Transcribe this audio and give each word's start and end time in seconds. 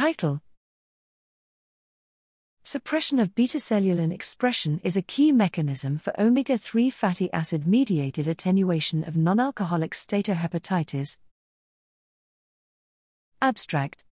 Title 0.00 0.40
Suppression 2.64 3.18
of 3.18 3.34
beta-cellulin 3.34 4.10
expression 4.14 4.80
is 4.82 4.96
a 4.96 5.02
key 5.02 5.30
mechanism 5.30 5.98
for 5.98 6.18
omega 6.18 6.56
3 6.56 6.88
fatty 6.88 7.30
acid 7.34 7.66
mediated 7.66 8.26
attenuation 8.26 9.04
of 9.04 9.14
non 9.14 9.38
alcoholic 9.38 9.92
steatohepatitis. 9.92 11.18
Abstract 13.42 14.06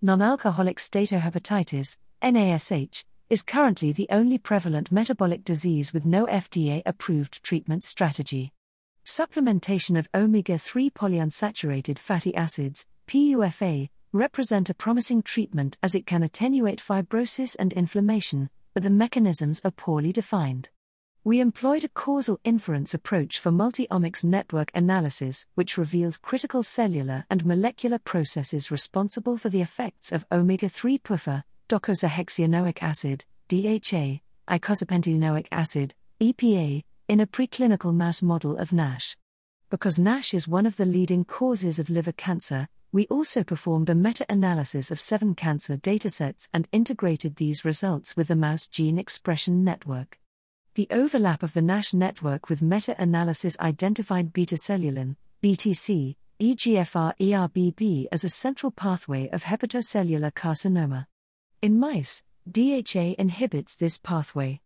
Non 0.00 0.22
alcoholic 0.22 0.78
steatohepatitis, 0.78 1.96
NASH, 2.22 3.04
is 3.28 3.42
currently 3.42 3.90
the 3.90 4.06
only 4.08 4.38
prevalent 4.38 4.92
metabolic 4.92 5.42
disease 5.42 5.92
with 5.92 6.06
no 6.06 6.26
FDA 6.26 6.80
approved 6.86 7.42
treatment 7.42 7.82
strategy. 7.82 8.52
Supplementation 9.04 9.98
of 9.98 10.08
omega 10.14 10.58
3 10.58 10.90
polyunsaturated 10.90 11.98
fatty 11.98 12.32
acids, 12.36 12.86
PUFA, 13.06 13.88
represent 14.12 14.70
a 14.70 14.74
promising 14.74 15.22
treatment 15.22 15.78
as 15.82 15.94
it 15.94 16.06
can 16.06 16.22
attenuate 16.22 16.80
fibrosis 16.80 17.56
and 17.58 17.72
inflammation, 17.72 18.48
but 18.72 18.82
the 18.82 18.90
mechanisms 18.90 19.60
are 19.64 19.70
poorly 19.70 20.12
defined. 20.12 20.70
We 21.22 21.40
employed 21.40 21.84
a 21.84 21.88
causal 21.88 22.38
inference 22.44 22.92
approach 22.92 23.38
for 23.38 23.50
multi-omics 23.50 24.24
network 24.24 24.70
analysis, 24.74 25.46
which 25.54 25.78
revealed 25.78 26.20
critical 26.22 26.62
cellular 26.62 27.24
and 27.30 27.46
molecular 27.46 27.98
processes 27.98 28.70
responsible 28.70 29.38
for 29.38 29.48
the 29.48 29.62
effects 29.62 30.12
of 30.12 30.26
omega 30.30 30.68
3 30.68 30.98
PUFA, 30.98 31.44
docosahexaenoic 31.68 32.78
acid, 32.82 33.24
DHA, 33.48 34.20
eicosapentaenoic 34.48 35.46
acid, 35.50 35.94
EPA, 36.20 36.84
in 37.08 37.20
a 37.20 37.26
preclinical 37.26 37.94
mouse 37.94 38.22
model 38.22 38.56
of 38.58 38.72
NASH. 38.72 39.16
Because 39.70 39.98
NASH 39.98 40.34
is 40.34 40.46
one 40.46 40.66
of 40.66 40.76
the 40.76 40.84
leading 40.84 41.24
causes 41.24 41.78
of 41.78 41.90
liver 41.90 42.12
cancer, 42.12 42.68
we 42.94 43.08
also 43.08 43.42
performed 43.42 43.90
a 43.90 43.94
meta 43.94 44.24
analysis 44.28 44.92
of 44.92 45.00
seven 45.00 45.34
cancer 45.34 45.76
datasets 45.76 46.48
and 46.54 46.68
integrated 46.70 47.34
these 47.34 47.64
results 47.64 48.16
with 48.16 48.28
the 48.28 48.36
mouse 48.36 48.68
gene 48.68 48.98
expression 48.98 49.64
network. 49.64 50.20
The 50.76 50.86
overlap 50.92 51.42
of 51.42 51.54
the 51.54 51.60
NASH 51.60 51.92
network 51.92 52.48
with 52.48 52.62
meta 52.62 52.94
analysis 52.96 53.58
identified 53.58 54.32
beta 54.32 54.54
cellulin, 54.54 55.16
BTC, 55.42 56.14
EGFR 56.38 57.14
ERBB 57.18 58.06
as 58.12 58.22
a 58.22 58.28
central 58.28 58.70
pathway 58.70 59.28
of 59.30 59.42
hepatocellular 59.42 60.32
carcinoma. 60.32 61.06
In 61.60 61.80
mice, 61.80 62.22
DHA 62.48 63.16
inhibits 63.18 63.74
this 63.74 63.98
pathway. 63.98 64.60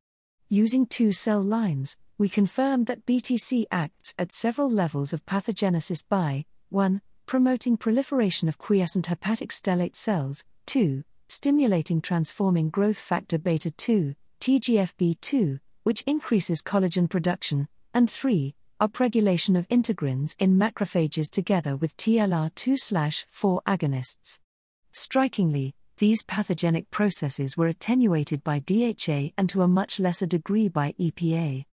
Using 0.50 0.84
two 0.84 1.12
cell 1.12 1.40
lines, 1.40 1.96
we 2.18 2.28
confirmed 2.28 2.88
that 2.88 3.06
BTC 3.06 3.64
acts 3.70 4.14
at 4.18 4.32
several 4.32 4.68
levels 4.68 5.14
of 5.14 5.24
pathogenesis 5.24 6.04
by 6.06 6.44
1 6.68 7.00
promoting 7.28 7.76
proliferation 7.76 8.48
of 8.48 8.56
quiescent 8.56 9.06
hepatic 9.06 9.50
stellate 9.50 9.94
cells, 9.94 10.46
2. 10.64 11.04
stimulating 11.28 12.00
transforming 12.00 12.70
growth 12.70 12.96
factor 12.96 13.36
beta 13.36 13.70
2, 13.70 14.14
TGFB2, 14.40 15.60
which 15.82 16.00
increases 16.06 16.62
collagen 16.62 17.06
production, 17.06 17.68
and 17.92 18.10
3. 18.10 18.54
upregulation 18.80 19.58
of 19.58 19.68
integrins 19.68 20.36
in 20.38 20.56
macrophages 20.56 21.30
together 21.30 21.76
with 21.76 21.94
TLR2 21.98 23.26
4 23.30 23.62
agonists. 23.66 24.40
Strikingly, 24.92 25.74
these 25.98 26.24
pathogenic 26.24 26.90
processes 26.90 27.58
were 27.58 27.66
attenuated 27.66 28.42
by 28.42 28.58
DHA 28.60 29.32
and 29.36 29.50
to 29.50 29.60
a 29.60 29.68
much 29.68 30.00
lesser 30.00 30.26
degree 30.26 30.68
by 30.68 30.94
EPA. 30.98 31.66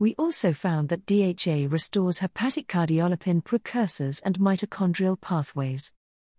We 0.00 0.14
also 0.14 0.52
found 0.52 0.90
that 0.90 1.06
DHA 1.06 1.66
restores 1.68 2.20
hepatic 2.20 2.68
cardiolipin 2.68 3.42
precursors 3.42 4.20
and 4.20 4.38
mitochondrial 4.38 5.20
pathways. 5.20 5.92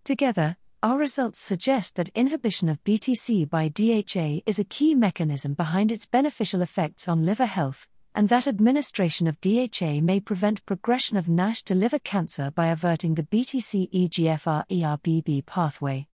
Together, 0.06 0.56
our 0.82 0.98
results 0.98 1.42
suggest 1.42 1.98
that 1.98 2.08
inhibition 2.16 2.70
of 2.70 2.82
BTC 2.86 3.50
by 3.50 3.68
DHA 3.68 4.44
is 4.46 4.60
a 4.60 4.64
key 4.64 4.96
mechanism 4.96 5.56
behind 5.56 5.92
its 5.92 6.06
beneficial 6.06 6.62
effects 6.62 7.10
on 7.10 7.26
liver 7.26 7.46
health, 7.46 7.86
and 8.16 8.30
that 8.30 8.48
administration 8.48 9.28
of 9.28 9.42
DHA 9.42 10.00
may 10.02 10.22
prevent 10.22 10.66
progression 10.66 11.18
of 11.18 11.28
NASH 11.28 11.64
to 11.64 11.76
liver 11.76 12.00
cancer 12.00 12.52
by 12.52 12.68
averting 12.68 13.16
the 13.16 13.24
BTC 13.24 13.92
EGFR 13.92 14.64
ERBB 14.70 15.46
pathway. 15.46 16.08